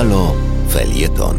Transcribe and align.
Halo 0.00 0.32
Felieton. 0.68 1.36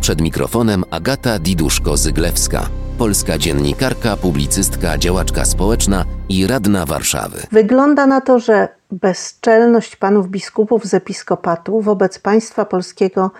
Przed 0.00 0.20
mikrofonem 0.20 0.84
Agata 0.90 1.38
Diduszko-Zyglewska, 1.38 2.68
polska 2.98 3.38
dziennikarka, 3.38 4.16
publicystka, 4.16 4.98
działaczka 4.98 5.44
społeczna 5.44 6.04
i 6.28 6.46
radna 6.46 6.86
Warszawy. 6.86 7.42
Wygląda 7.52 8.06
na 8.06 8.20
to, 8.20 8.38
że 8.38 8.68
bezczelność 8.90 9.96
panów 9.96 10.28
biskupów 10.28 10.84
z 10.84 10.94
episkopatu 10.94 11.80
wobec 11.80 12.18
państwa 12.18 12.64
polskiego 12.64 13.30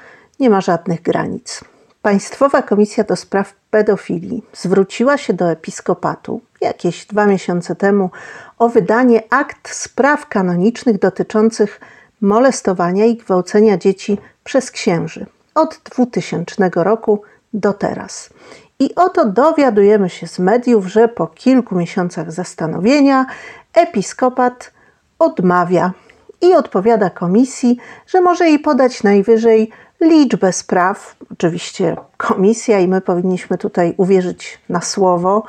nie 0.41 0.51
ma 0.51 0.61
żadnych 0.61 1.03
granic. 1.03 1.65
Państwowa 2.03 2.63
Komisja 2.63 3.05
do 3.05 3.17
Spraw 3.17 3.55
Pedofilii 3.71 4.43
zwróciła 4.53 5.17
się 5.17 5.33
do 5.33 5.51
episkopatu 5.51 6.41
jakieś 6.61 7.07
dwa 7.07 7.27
miesiące 7.27 7.77
temu 7.77 8.11
o 8.59 8.69
wydanie 8.69 9.23
akt 9.31 9.75
spraw 9.75 10.29
kanonicznych 10.29 10.99
dotyczących 10.99 11.81
molestowania 12.25 13.05
i 13.05 13.17
gwałcenia 13.17 13.79
dzieci 13.79 14.19
przez 14.45 14.71
księży 14.71 15.27
od 15.55 15.81
2000 15.95 16.71
roku 16.75 17.23
do 17.55 17.73
teraz. 17.73 18.31
I 18.79 18.95
oto 18.95 19.25
dowiadujemy 19.25 20.11
się 20.11 20.27
z 20.27 20.39
mediów, 20.39 20.87
że 20.87 21.09
po 21.09 21.27
kilku 21.27 21.75
miesiącach 21.75 22.33
zastanowienia 22.33 23.27
episkopat 23.75 24.73
odmawia 25.19 25.93
i 26.41 26.55
odpowiada 26.55 27.11
komisji, 27.11 27.77
że 28.07 28.21
może 28.21 28.47
jej 28.47 28.59
podać 28.59 29.03
najwyżej 29.03 29.71
liczbę 30.01 30.53
spraw. 30.53 31.17
Oczywiście 31.33 31.97
komisja 32.17 32.81
i 32.81 32.89
my 32.89 33.01
powinniśmy 33.01 33.59
tutaj 33.59 33.95
uwierzyć 33.97 34.59
na 34.69 34.81
słowo, 34.81 35.43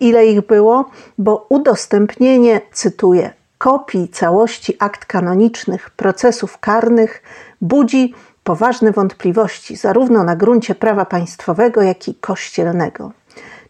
ile 0.00 0.26
ich 0.26 0.46
było, 0.46 0.90
bo 1.18 1.46
udostępnienie, 1.48 2.60
cytuję, 2.72 3.30
kopii 3.62 4.08
całości 4.08 4.76
akt 4.78 5.04
kanonicznych 5.04 5.90
procesów 5.90 6.58
karnych 6.58 7.22
budzi 7.60 8.14
poważne 8.44 8.92
wątpliwości, 8.92 9.76
zarówno 9.76 10.24
na 10.24 10.36
gruncie 10.36 10.74
prawa 10.74 11.04
państwowego, 11.04 11.82
jak 11.82 12.08
i 12.08 12.14
kościelnego. 12.14 13.12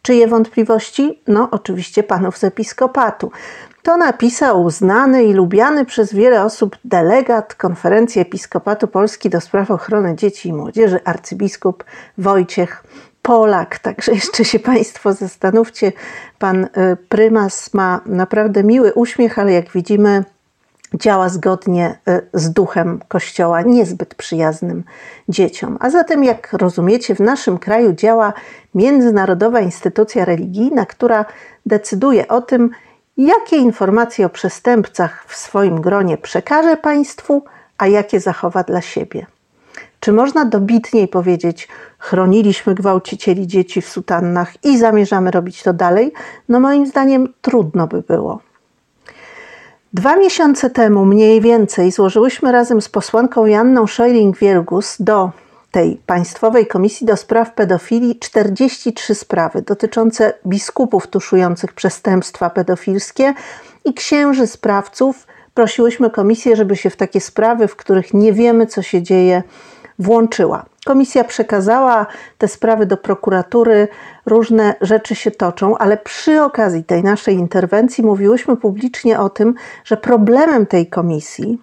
Czyje 0.03 0.29
wątpliwości? 0.29 1.23
No, 1.29 1.49
oczywiście 1.51 2.03
panów 2.03 2.39
z 2.39 2.45
episkopatu. 2.45 3.31
To 3.83 3.97
napisał 3.97 4.71
znany 4.71 5.25
i 5.25 5.33
lubiany 5.33 5.85
przez 5.85 6.15
wiele 6.15 6.45
osób 6.45 6.77
delegat 6.85 7.55
Konferencji 7.55 8.21
Episkopatu 8.21 8.89
Polski 8.89 9.31
do 9.31 9.41
spraw 9.41 9.71
ochrony 9.71 10.17
dzieci 10.17 10.49
i 10.49 10.53
młodzieży, 10.53 11.01
arcybiskup 11.05 11.85
Wojciech 12.19 12.85
Polak. 13.23 13.79
Także 13.79 14.13
jeszcze 14.13 14.45
się 14.45 14.59
Państwo 14.59 15.13
zastanówcie. 15.13 15.93
Pan 16.39 16.65
y, 16.65 16.69
prymas 17.09 17.75
ma 17.75 18.01
naprawdę 18.07 18.65
miły 18.65 18.93
uśmiech, 18.93 19.39
ale 19.39 19.53
jak 19.53 19.71
widzimy, 19.71 20.25
działa 20.95 21.29
zgodnie 21.29 21.99
y, 22.09 22.23
z 22.35 22.51
duchem 22.51 23.01
Kościoła, 23.09 23.63
niezbyt 23.63 24.15
przyjaznym 24.15 24.85
dzieciom. 25.29 25.79
A 25.81 25.91
zatem, 25.91 26.25
jak 26.25 26.53
rozumiecie, 26.53 27.15
w 27.15 27.21
naszym 27.21 27.59
kraju 27.59 27.93
działa 27.93 28.33
międzynarodowa 28.75 29.61
instytucja 29.61 30.25
religijna, 30.25 30.87
która 30.87 31.25
decyduje 31.67 32.29
o 32.29 32.41
tym, 32.41 32.71
jakie 33.17 33.57
informacje 33.57 34.27
o 34.27 34.29
przestępcach 34.29 35.25
w 35.29 35.37
swoim 35.37 35.81
gronie 35.81 36.19
przekaże 36.19 36.77
państwu, 36.77 37.45
a 37.79 37.87
jakie 37.87 38.21
zachowa 38.21 38.63
dla 38.63 38.81
siebie. 38.81 39.27
Czy 40.05 40.13
można 40.13 40.45
dobitniej 40.45 41.09
powiedzieć, 41.09 41.69
chroniliśmy 41.99 42.75
gwałcicieli 42.75 43.47
dzieci 43.47 43.83
w 43.83 43.89
sutannach 43.89 44.65
i 44.65 44.79
zamierzamy 44.79 45.31
robić 45.31 45.63
to 45.63 45.73
dalej? 45.73 46.13
No 46.49 46.61
moim 46.61 46.87
zdaniem 46.87 47.33
trudno 47.41 47.87
by 47.87 48.03
było. 48.03 48.41
Dwa 49.93 50.17
miesiące 50.17 50.71
temu 50.71 51.05
mniej 51.05 51.41
więcej 51.41 51.93
złożyłyśmy 51.93 52.53
razem 52.53 52.83
z 52.83 52.89
posłanką 52.89 53.47
Janną 53.47 53.85
Szojling-Wielgus 53.85 54.97
do 55.03 55.31
tej 55.71 55.97
Państwowej 56.07 56.67
Komisji 56.67 57.07
do 57.07 57.17
Spraw 57.17 57.55
Pedofilii 57.55 58.19
43 58.19 59.15
sprawy 59.15 59.63
dotyczące 59.63 60.33
biskupów 60.47 61.07
tuszujących 61.07 61.73
przestępstwa 61.73 62.51
pedofilskie 62.51 63.35
i 63.85 63.95
księży 63.95 64.47
sprawców. 64.47 65.27
Prosiłyśmy 65.55 66.11
komisję, 66.11 66.57
żeby 66.57 66.77
się 66.77 66.91
w 66.91 66.97
takie 66.97 67.21
sprawy, 67.21 67.69
w 67.69 67.77
których 67.77 68.15
nie 68.15 68.33
wiemy, 68.33 68.67
co 68.67 68.83
się 68.83 69.03
dzieje, 69.03 69.43
włączyła. 70.03 70.65
Komisja 70.85 71.25
przekazała 71.25 72.07
te 72.39 72.49
sprawy 72.49 72.87
do 72.87 72.97
prokuratury, 72.97 73.89
różne 74.27 74.75
rzeczy 74.81 75.15
się 75.15 75.31
toczą, 75.31 75.79
ale 75.79 75.97
przy 75.97 76.43
okazji 76.43 76.85
tej 76.85 77.03
naszej 77.03 77.35
interwencji 77.35 78.05
mówiłyśmy 78.05 78.57
publicznie 78.57 79.21
o 79.21 79.31
tym, 79.31 79.55
że 79.85 79.97
problemem 79.97 80.67
tej 80.67 80.87
komisji 80.87 81.59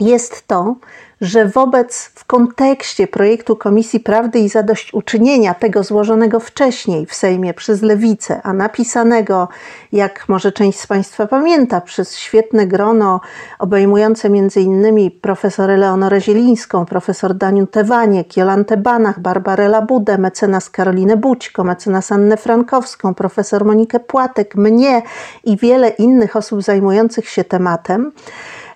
jest 0.00 0.46
to, 0.46 0.76
że 1.20 1.46
wobec 1.46 2.10
w 2.14 2.24
kontekście 2.24 3.06
projektu 3.06 3.56
Komisji 3.56 4.00
Prawdy 4.00 4.38
i 4.38 4.48
Zadośćuczynienia, 4.48 5.54
tego 5.54 5.82
złożonego 5.82 6.40
wcześniej 6.40 7.06
w 7.06 7.14
Sejmie 7.14 7.54
przez 7.54 7.82
Lewicę, 7.82 8.40
a 8.42 8.52
napisanego, 8.52 9.48
jak 9.92 10.28
może 10.28 10.52
część 10.52 10.80
z 10.80 10.86
Państwa 10.86 11.26
pamięta, 11.26 11.80
przez 11.80 12.16
świetne 12.16 12.66
grono 12.66 13.20
obejmujące 13.58 14.28
m.in. 14.28 15.10
profesor 15.20 15.70
Eleonorę 15.70 16.20
Zielińską, 16.20 16.86
profesor 16.86 17.34
Daniu 17.34 17.66
Tewaniek, 17.66 18.36
Jolantę 18.36 18.76
Banach, 18.76 19.20
Barbarę 19.20 19.68
Labudę, 19.68 20.18
mecenas 20.18 20.70
Karolinę 20.70 21.16
Bućko, 21.16 21.64
mecenas 21.64 22.12
Annę 22.12 22.36
Frankowską, 22.36 23.14
profesor 23.14 23.64
Monikę 23.64 24.00
Płatek, 24.00 24.54
mnie 24.54 25.02
i 25.44 25.56
wiele 25.56 25.88
innych 25.88 26.36
osób 26.36 26.62
zajmujących 26.62 27.28
się 27.28 27.44
tematem. 27.44 28.12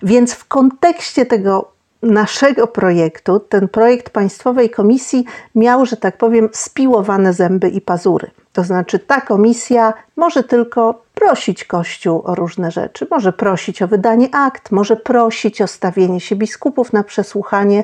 Więc 0.03 0.33
w 0.33 0.47
kontekście 0.47 1.25
tego 1.25 1.75
naszego 2.01 2.67
projektu, 2.67 3.39
ten 3.39 3.67
projekt 3.67 4.09
Państwowej 4.09 4.69
Komisji 4.69 5.25
miał, 5.55 5.85
że 5.85 5.97
tak 5.97 6.17
powiem, 6.17 6.49
spiłowane 6.53 7.33
zęby 7.33 7.69
i 7.69 7.81
pazury. 7.81 8.31
To 8.53 8.63
znaczy, 8.63 8.99
ta 8.99 9.21
komisja 9.21 9.93
może 10.15 10.43
tylko 10.43 11.01
prosić 11.13 11.65
Kościół 11.65 12.21
o 12.25 12.35
różne 12.35 12.71
rzeczy. 12.71 13.07
Może 13.11 13.33
prosić 13.33 13.81
o 13.81 13.87
wydanie 13.87 14.29
akt, 14.31 14.71
może 14.71 14.95
prosić 14.95 15.61
o 15.61 15.67
stawienie 15.67 16.19
się 16.19 16.35
biskupów 16.35 16.93
na 16.93 17.03
przesłuchanie. 17.03 17.83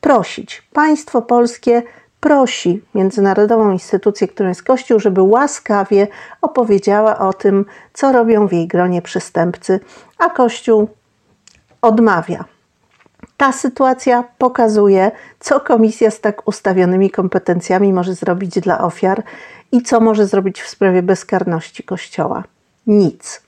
Prosić. 0.00 0.62
Państwo 0.72 1.22
polskie 1.22 1.82
prosi 2.20 2.82
międzynarodową 2.94 3.70
instytucję, 3.70 4.28
którą 4.28 4.48
jest 4.48 4.62
Kościół, 4.62 5.00
żeby 5.00 5.22
łaskawie 5.22 6.06
opowiedziała 6.42 7.18
o 7.18 7.32
tym, 7.32 7.64
co 7.92 8.12
robią 8.12 8.46
w 8.46 8.52
jej 8.52 8.66
gronie 8.66 9.02
przestępcy, 9.02 9.80
a 10.18 10.30
Kościół 10.30 10.88
odmawia. 11.82 12.44
Ta 13.36 13.52
sytuacja 13.52 14.24
pokazuje, 14.38 15.10
co 15.40 15.60
komisja 15.60 16.10
z 16.10 16.20
tak 16.20 16.48
ustawionymi 16.48 17.10
kompetencjami 17.10 17.92
może 17.92 18.14
zrobić 18.14 18.60
dla 18.60 18.80
ofiar 18.80 19.22
i 19.72 19.82
co 19.82 20.00
może 20.00 20.26
zrobić 20.26 20.62
w 20.62 20.68
sprawie 20.68 21.02
bezkarności 21.02 21.82
Kościoła. 21.82 22.44
Nic. 22.86 23.42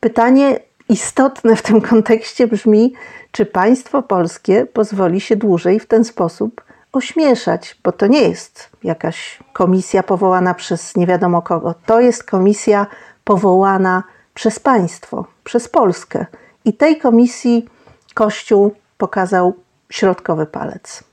Pytanie 0.00 0.60
istotne 0.88 1.56
w 1.56 1.62
tym 1.62 1.80
kontekście 1.80 2.46
brzmi, 2.46 2.92
czy 3.32 3.46
państwo 3.46 4.02
polskie 4.02 4.66
pozwoli 4.66 5.20
się 5.20 5.36
dłużej 5.36 5.80
w 5.80 5.86
ten 5.86 6.04
sposób 6.04 6.64
ośmieszać, 6.92 7.76
bo 7.84 7.92
to 7.92 8.06
nie 8.06 8.28
jest 8.28 8.70
jakaś 8.84 9.38
komisja 9.52 10.02
powołana 10.02 10.54
przez 10.54 10.96
nie 10.96 11.06
wiadomo 11.06 11.42
kogo. 11.42 11.74
To 11.86 12.00
jest 12.00 12.24
komisja 12.24 12.86
powołana 13.24 14.02
przez 14.34 14.60
państwo, 14.60 15.26
przez 15.44 15.68
Polskę. 15.68 16.26
I 16.64 16.72
tej 16.72 16.98
komisji 16.98 17.68
Kościół 18.14 18.74
pokazał 18.98 19.54
środkowy 19.90 20.46
palec. 20.46 21.04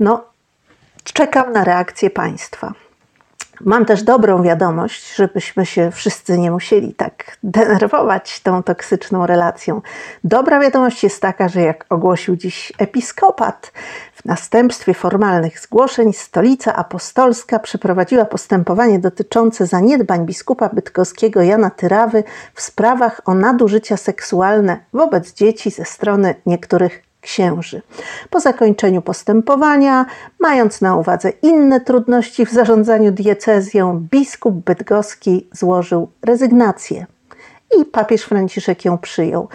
No, 0.00 0.24
czekam 1.04 1.52
na 1.52 1.64
reakcję 1.64 2.10
państwa. 2.10 2.74
Mam 3.60 3.84
też 3.84 4.02
dobrą 4.02 4.42
wiadomość, 4.42 5.16
żebyśmy 5.16 5.66
się 5.66 5.90
wszyscy 5.90 6.38
nie 6.38 6.50
musieli 6.50 6.94
tak 6.94 7.36
denerwować 7.42 8.40
tą 8.40 8.62
toksyczną 8.62 9.26
relacją. 9.26 9.82
Dobra 10.24 10.60
wiadomość 10.60 11.04
jest 11.04 11.22
taka, 11.22 11.48
że 11.48 11.60
jak 11.60 11.86
ogłosił 11.90 12.36
dziś 12.36 12.72
episkopat, 12.78 13.72
w 14.12 14.24
następstwie 14.24 14.94
formalnych 14.94 15.60
zgłoszeń 15.60 16.12
Stolica 16.12 16.76
Apostolska 16.76 17.58
przeprowadziła 17.58 18.24
postępowanie 18.24 18.98
dotyczące 18.98 19.66
zaniedbań 19.66 20.26
biskupa 20.26 20.68
bydgoskiego 20.68 21.42
Jana 21.42 21.70
Tyrawy 21.70 22.24
w 22.54 22.62
sprawach 22.62 23.20
o 23.24 23.34
nadużycia 23.34 23.96
seksualne 23.96 24.78
wobec 24.92 25.32
dzieci 25.32 25.70
ze 25.70 25.84
strony 25.84 26.34
niektórych 26.46 27.05
księży. 27.26 27.82
Po 28.30 28.40
zakończeniu 28.40 29.02
postępowania, 29.02 30.06
mając 30.40 30.80
na 30.80 30.96
uwadze 30.96 31.30
inne 31.42 31.80
trudności 31.80 32.46
w 32.46 32.50
zarządzaniu 32.52 33.12
diecezją, 33.12 34.06
biskup 34.10 34.54
bydgoski 34.54 35.48
złożył 35.52 36.08
rezygnację 36.22 37.06
i 37.80 37.84
papież 37.84 38.22
Franciszek 38.22 38.84
ją 38.84 38.98
przyjął. 38.98 39.48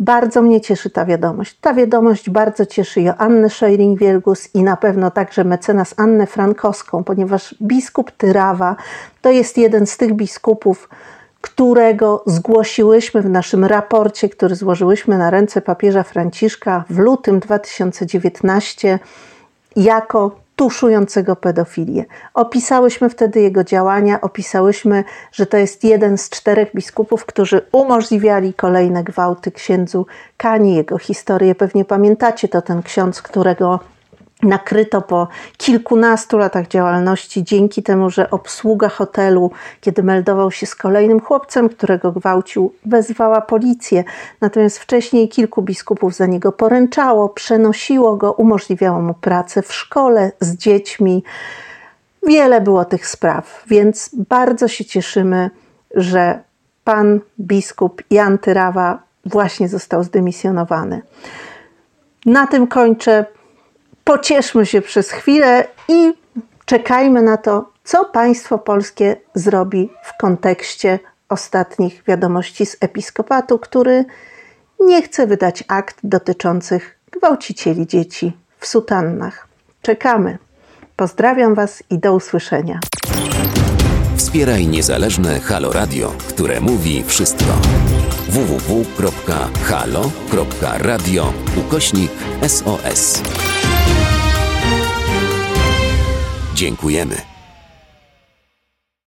Bardzo 0.00 0.42
mnie 0.42 0.60
cieszy 0.60 0.90
ta 0.90 1.04
wiadomość. 1.04 1.58
Ta 1.60 1.74
wiadomość 1.74 2.30
bardzo 2.30 2.66
cieszy 2.66 3.00
Joannę 3.00 3.48
Szojring-Wielgus 3.48 4.48
i 4.54 4.62
na 4.62 4.76
pewno 4.76 5.10
także 5.10 5.44
mecenas 5.44 5.94
Annę 5.96 6.26
Frankowską, 6.26 7.04
ponieważ 7.04 7.54
biskup 7.62 8.10
Tyrawa 8.10 8.76
to 9.22 9.30
jest 9.30 9.58
jeden 9.58 9.86
z 9.86 9.96
tych 9.96 10.14
biskupów, 10.14 10.88
którego 11.40 12.22
zgłosiłyśmy 12.26 13.22
w 13.22 13.30
naszym 13.30 13.64
raporcie, 13.64 14.28
który 14.28 14.54
złożyłyśmy 14.54 15.18
na 15.18 15.30
ręce 15.30 15.60
papieża 15.60 16.02
Franciszka 16.02 16.84
w 16.90 16.98
lutym 16.98 17.40
2019 17.40 18.98
jako 19.76 20.36
tuszującego 20.56 21.36
pedofilię. 21.36 22.04
Opisałyśmy 22.34 23.08
wtedy 23.10 23.40
jego 23.40 23.64
działania, 23.64 24.20
opisałyśmy, 24.20 25.04
że 25.32 25.46
to 25.46 25.56
jest 25.56 25.84
jeden 25.84 26.18
z 26.18 26.30
czterech 26.30 26.68
biskupów, 26.74 27.26
którzy 27.26 27.60
umożliwiali 27.72 28.54
kolejne 28.54 29.04
gwałty 29.04 29.50
księdzu 29.50 30.06
Kani, 30.36 30.76
jego 30.76 30.98
historię. 30.98 31.54
Pewnie 31.54 31.84
pamiętacie 31.84 32.48
to 32.48 32.62
ten 32.62 32.82
ksiądz, 32.82 33.22
którego 33.22 33.80
nakryto 34.42 35.02
po 35.02 35.28
kilkunastu 35.56 36.38
latach 36.38 36.68
działalności 36.68 37.44
dzięki 37.44 37.82
temu, 37.82 38.10
że 38.10 38.30
obsługa 38.30 38.88
hotelu, 38.88 39.50
kiedy 39.80 40.02
meldował 40.02 40.50
się 40.50 40.66
z 40.66 40.74
kolejnym 40.74 41.20
chłopcem, 41.20 41.68
którego 41.68 42.12
gwałcił, 42.12 42.72
wezwała 42.86 43.40
policję. 43.40 44.04
Natomiast 44.40 44.78
wcześniej 44.78 45.28
kilku 45.28 45.62
biskupów 45.62 46.14
za 46.14 46.26
niego 46.26 46.52
poręczało, 46.52 47.28
przenosiło 47.28 48.16
go, 48.16 48.32
umożliwiało 48.32 49.00
mu 49.00 49.14
pracę 49.14 49.62
w 49.62 49.72
szkole 49.72 50.32
z 50.40 50.56
dziećmi. 50.56 51.24
Wiele 52.26 52.60
było 52.60 52.84
tych 52.84 53.06
spraw, 53.06 53.64
więc 53.66 54.10
bardzo 54.28 54.68
się 54.68 54.84
cieszymy, 54.84 55.50
że 55.94 56.40
pan 56.84 57.20
biskup 57.40 58.02
Jan 58.10 58.38
Tyrawa 58.38 59.02
właśnie 59.24 59.68
został 59.68 60.04
zdymisjonowany. 60.04 61.02
Na 62.26 62.46
tym 62.46 62.66
kończę 62.66 63.24
pocieszmy 64.08 64.66
się 64.66 64.82
przez 64.82 65.10
chwilę 65.10 65.66
i 65.88 66.12
czekajmy 66.64 67.22
na 67.22 67.36
to, 67.36 67.70
co 67.84 68.04
państwo 68.04 68.58
polskie 68.58 69.16
zrobi 69.34 69.90
w 70.04 70.18
kontekście 70.20 70.98
ostatnich 71.28 72.02
wiadomości 72.06 72.66
z 72.66 72.76
episkopatu, 72.80 73.58
który 73.58 74.04
nie 74.80 75.02
chce 75.02 75.26
wydać 75.26 75.64
akt 75.68 75.96
dotyczących 76.02 76.98
gwałcicieli 77.10 77.86
dzieci 77.86 78.32
w 78.58 78.66
sutannach. 78.66 79.48
Czekamy. 79.82 80.38
Pozdrawiam 80.96 81.54
Was 81.54 81.82
i 81.90 81.98
do 81.98 82.14
usłyszenia. 82.14 82.80
Wspieraj 84.16 84.66
niezależne 84.66 85.40
Halo 85.40 85.72
Radio, 85.72 86.12
które 86.28 86.60
mówi 86.60 87.04
wszystko. 87.06 87.52
www.halo.radio 88.28 88.92
ukośnik 91.56 92.10
SOS. 92.48 93.22
Dziękujemy. 96.58 97.37